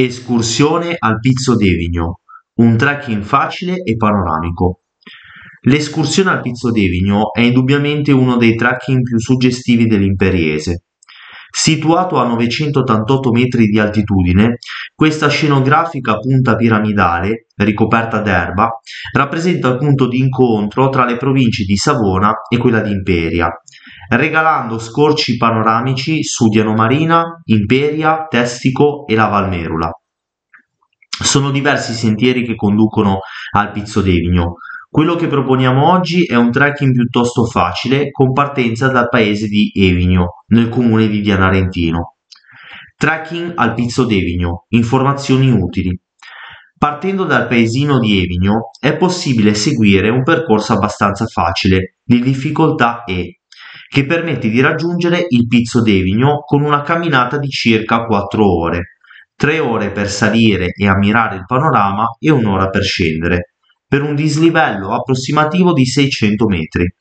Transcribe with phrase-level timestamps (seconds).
[0.00, 2.20] Escursione al Pizzo d'Evigno,
[2.60, 4.82] un trekking facile e panoramico.
[5.62, 10.84] L'escursione al Pizzo d'Evigno è indubbiamente uno dei trekking più suggestivi dell'Imperiese.
[11.50, 14.58] Situato a 988 metri di altitudine,
[14.94, 18.70] questa scenografica punta piramidale, ricoperta d'erba,
[19.12, 23.48] rappresenta il punto di incontro tra le province di Savona e quella di Imperia,
[24.08, 29.90] regalando scorci panoramici su Diano Marina, Imperia, Testico e la Valmerula.
[31.20, 33.20] Sono diversi i sentieri che conducono
[33.52, 34.54] al Pizzo d'Evigno.
[34.88, 40.44] Quello che proponiamo oggi è un trekking piuttosto facile con partenza dal paese di Evigno,
[40.46, 42.14] nel comune di Dianarentino.
[42.96, 46.00] Trekking al Pizzo d'Evigno, informazioni utili.
[46.78, 53.37] Partendo dal paesino di Evigno è possibile seguire un percorso abbastanza facile, di difficoltà E,
[53.88, 58.96] che permette di raggiungere il Pizzo d'Evigno con una camminata di circa 4 ore,
[59.34, 63.54] 3 ore per salire e ammirare il panorama e un'ora per scendere,
[63.86, 66.92] per un dislivello approssimativo di 600 metri.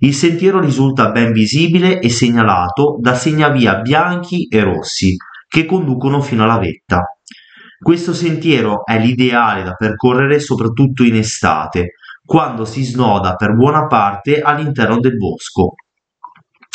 [0.00, 5.16] Il sentiero risulta ben visibile e segnalato da segnavia bianchi e rossi
[5.48, 7.16] che conducono fino alla vetta.
[7.80, 11.92] Questo sentiero è l'ideale da percorrere soprattutto in estate,
[12.22, 15.74] quando si snoda per buona parte all'interno del bosco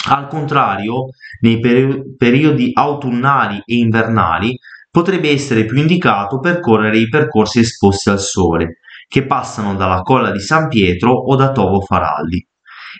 [0.10, 1.10] al contrario,
[1.42, 4.58] nei peri- periodi autunnali e invernali
[4.92, 10.40] potrebbe essere più indicato percorrere i percorsi esposti al sole, che passano dalla Colla di
[10.40, 12.46] San Pietro o da Tovo Faralli.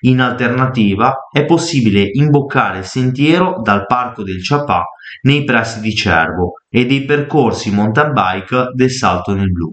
[0.02, 4.86] In alternativa è possibile imboccare il sentiero dal Parco del Ciapà
[5.22, 9.72] nei pressi di Cervo e dei percorsi mountain bike del Salto nel Blu.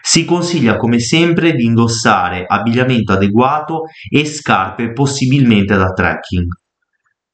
[0.00, 6.46] Si consiglia come sempre di indossare abbigliamento adeguato e scarpe possibilmente da trekking.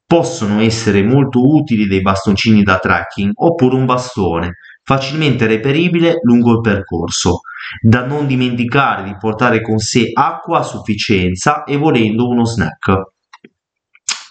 [0.05, 6.61] Possono essere molto utili dei bastoncini da trekking oppure un bastone, facilmente reperibile lungo il
[6.61, 7.39] percorso,
[7.81, 13.13] da non dimenticare di portare con sé acqua a sufficienza e volendo uno snack.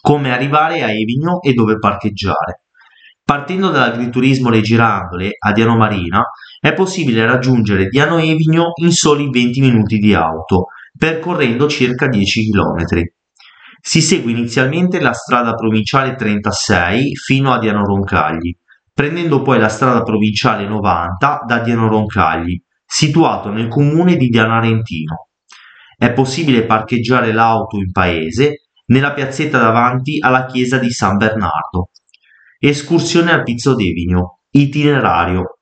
[0.01, 2.64] Come arrivare a Evigno e dove parcheggiare.
[3.27, 6.23] Partendo dall'agriturismo Le Girandole a Diano Marina
[6.61, 12.85] è possibile raggiungere Diano Evigno in soli 20 minuti di auto, percorrendo circa 10 km.
[13.81, 18.55] Si segue inizialmente la strada provinciale 36 fino a Diano Roncagli,
[18.93, 25.29] prendendo poi la strada provinciale 90 da Diano Roncagli, situato nel comune di Diano Arentino.
[25.97, 31.89] È possibile parcheggiare l'auto in paese nella piazzetta davanti alla chiesa di San Bernardo.
[32.67, 34.39] Escursione al Pizzo d'Evigno.
[34.53, 35.59] Itinerario.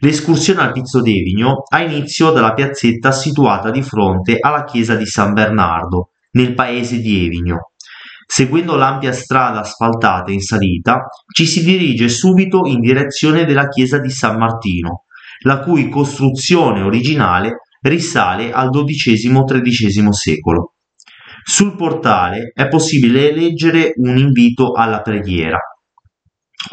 [0.00, 5.32] L'escursione al Pizzo d'Evigno ha inizio dalla piazzetta situata di fronte alla chiesa di San
[5.32, 7.72] Bernardo, nel paese di Evigno.
[8.24, 14.10] Seguendo l'ampia strada asfaltata in salita, ci si dirige subito in direzione della chiesa di
[14.10, 15.06] San Martino,
[15.40, 20.74] la cui costruzione originale risale al XII-XIII secolo.
[21.42, 25.58] Sul portale è possibile leggere un invito alla preghiera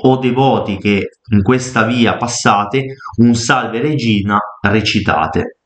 [0.02, 5.60] o devoti che in questa via passate un salve regina recitate.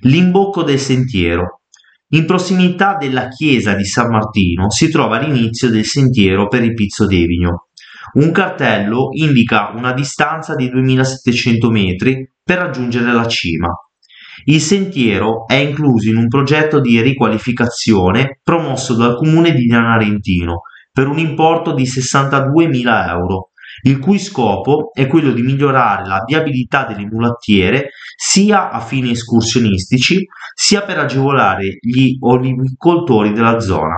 [0.00, 1.62] L'imbocco del sentiero.
[2.10, 7.06] In prossimità della chiesa di San Martino si trova l'inizio del sentiero per il Pizzo
[7.06, 7.68] d'Evigno.
[8.14, 13.68] Un cartello indica una distanza di 2700 metri per raggiungere la cima.
[14.44, 20.60] Il sentiero è incluso in un progetto di riqualificazione promosso dal comune di Dianarentino
[20.96, 23.50] per un importo di 62.000 euro,
[23.82, 30.26] il cui scopo è quello di migliorare la viabilità delle mulattiere sia a fini escursionistici
[30.54, 33.96] sia per agevolare gli olivicoltori della zona.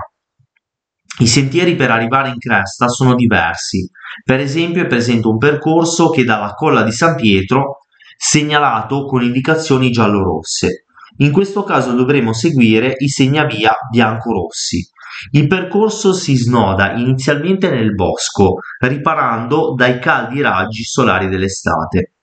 [1.21, 3.89] I sentieri per arrivare in cresta sono diversi,
[4.25, 7.79] per esempio è presente un percorso che dalla colla di San Pietro
[8.17, 10.87] segnalato con indicazioni giallo-rosse.
[11.19, 14.85] In questo caso dovremo seguire i segnavia bianco-rossi,
[15.33, 22.15] il percorso si snoda inizialmente nel bosco, riparando dai caldi raggi solari dell'estate.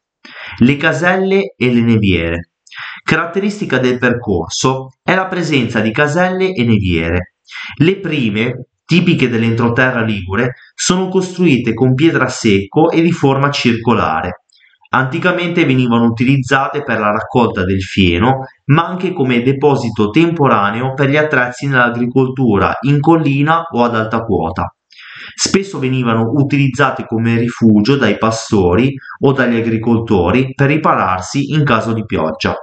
[0.60, 2.50] Le caselle e le neviere.
[3.04, 7.36] Caratteristica del percorso è la presenza di caselle e neviere.
[7.78, 14.45] Le prime, tipiche dell'entroterra ligure, sono costruite con pietra secco e di forma circolare,
[14.96, 21.18] Anticamente venivano utilizzate per la raccolta del fieno, ma anche come deposito temporaneo per gli
[21.18, 24.74] attrezzi nell'agricoltura in collina o ad alta quota.
[25.36, 28.94] Spesso venivano utilizzate come rifugio dai pastori
[29.26, 32.56] o dagli agricoltori per ripararsi in caso di pioggia.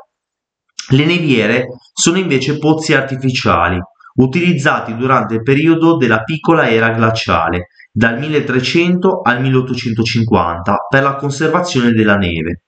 [0.88, 3.78] Le neviere sono invece pozzi artificiali,
[4.14, 11.92] utilizzati durante il periodo della piccola era glaciale, dal 1300 al 1850 per la conservazione
[11.92, 12.62] della neve.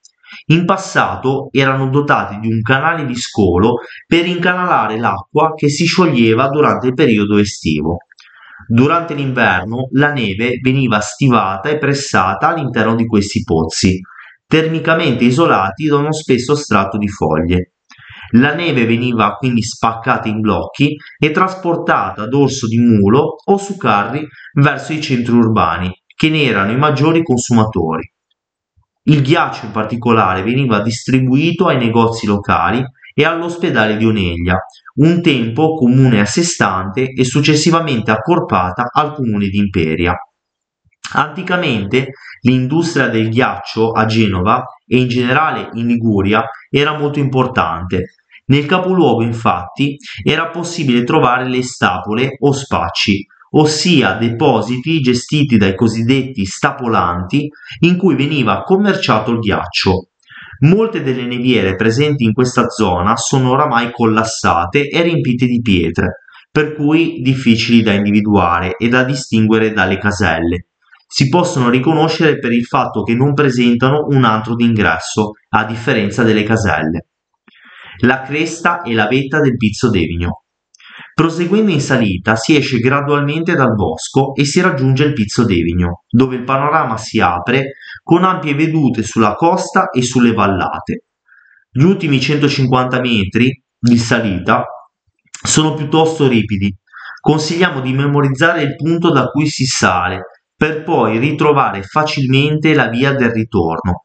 [0.47, 6.49] In passato erano dotati di un canale di scolo per incanalare l'acqua che si scioglieva
[6.49, 7.97] durante il periodo estivo.
[8.67, 13.99] Durante l'inverno la neve veniva stivata e pressata all'interno di questi pozzi,
[14.45, 17.74] termicamente isolati da uno spesso strato di foglie.
[18.37, 23.77] La neve veniva quindi spaccata in blocchi e trasportata a dorso di mulo o su
[23.77, 28.09] carri verso i centri urbani, che ne erano i maggiori consumatori.
[29.03, 32.83] Il ghiaccio in particolare veniva distribuito ai negozi locali
[33.13, 34.57] e all'ospedale di Oneglia,
[34.95, 40.13] un tempo comune a sé stante e successivamente accorpata al comune di Imperia.
[41.13, 42.09] Anticamente
[42.41, 48.15] l'industria del ghiaccio a Genova e in generale in Liguria era molto importante.
[48.47, 53.25] Nel capoluogo infatti era possibile trovare le stapole o spacci,
[53.57, 57.49] ossia depositi gestiti dai cosiddetti stapolanti
[57.79, 60.09] in cui veniva commerciato il ghiaccio.
[60.59, 66.21] Molte delle neviere presenti in questa zona sono oramai collassate e riempite di pietre,
[66.51, 70.67] per cui difficili da individuare e da distinguere dalle caselle.
[71.07, 76.43] Si possono riconoscere per il fatto che non presentano un altro d'ingresso, a differenza delle
[76.43, 77.07] caselle.
[77.99, 80.43] La cresta e la vetta del Pizzo d'Evigno.
[81.13, 86.35] Proseguendo in salita si esce gradualmente dal bosco e si raggiunge il Pizzo d'Evigno, dove
[86.35, 91.05] il panorama si apre con ampie vedute sulla costa e sulle vallate.
[91.71, 94.65] Gli ultimi 150 metri di salita
[95.41, 96.75] sono piuttosto ripidi.
[97.19, 100.21] Consigliamo di memorizzare il punto da cui si sale
[100.55, 104.04] per poi ritrovare facilmente la via del ritorno.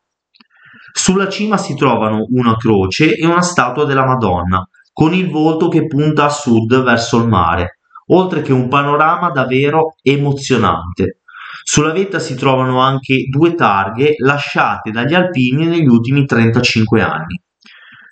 [0.93, 5.87] Sulla cima si trovano una croce e una statua della Madonna, con il volto che
[5.87, 7.79] punta a sud verso il mare,
[8.09, 11.21] oltre che un panorama davvero emozionante.
[11.63, 17.41] Sulla vetta si trovano anche due targhe lasciate dagli alpini negli ultimi 35 anni.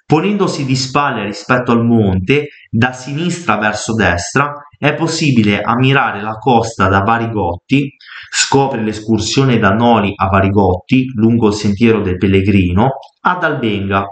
[0.06, 6.88] Ponendosi di spalle rispetto al monte, da sinistra verso destra, è possibile ammirare la costa
[6.88, 7.94] da Varigotti,
[8.30, 14.06] scopre l'escursione da Noli a Varigotti lungo il sentiero del Pellegrino, ad Albenga,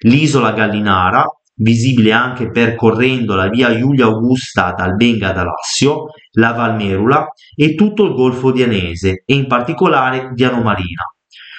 [0.00, 1.26] l'isola Gallinara
[1.60, 8.04] visibile anche percorrendo la via Giulia Augusta dal Benga ad Alassio, la Valmerula e tutto
[8.04, 11.02] il Golfo di Anese e in particolare Diano Marina.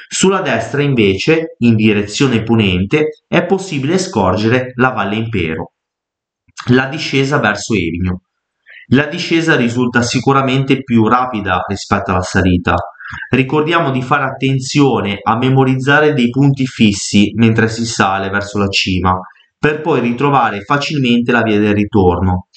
[0.08, 5.74] Sulla destra invece, in direzione ponente, è possibile scorgere la Valle Impero.
[6.70, 8.22] La discesa verso Evigno.
[8.92, 12.74] La discesa risulta sicuramente più rapida rispetto alla salita.
[13.30, 19.16] Ricordiamo di fare attenzione a memorizzare dei punti fissi mentre si sale verso la cima
[19.60, 22.48] per poi ritrovare facilmente la via del ritorno.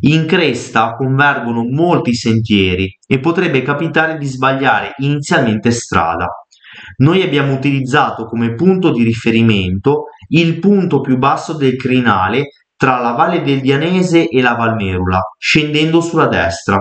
[0.00, 6.26] In cresta convergono molti sentieri e potrebbe capitare di sbagliare inizialmente strada.
[6.96, 13.12] Noi abbiamo utilizzato come punto di riferimento il punto più basso del crinale tra la
[13.12, 16.78] Valle del Dianese e la Valmerula, scendendo sulla destra.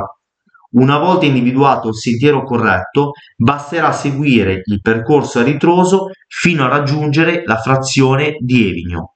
[0.72, 7.44] Una volta individuato il sentiero corretto, basterà seguire il percorso a ritroso fino a raggiungere
[7.46, 9.15] la frazione di Evigno.